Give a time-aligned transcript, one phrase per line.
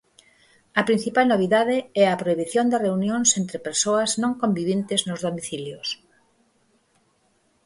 [0.79, 5.87] A principal novidade é a prohibición das reunións entre persoas non conviventes nos domicilios.